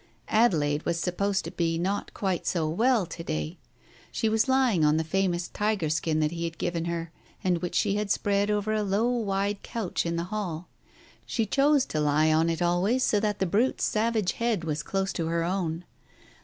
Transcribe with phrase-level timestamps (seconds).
[0.29, 3.59] Adelaide was supposed to be not quite so well to day.
[4.11, 7.11] She was lying on the famous tiger skin that he had given her,
[7.43, 10.67] and which she had spread over a low wide couch in the hall.
[11.27, 15.13] She chose to lie on it always, so that the brute's savage head was close
[15.13, 15.85] to her own.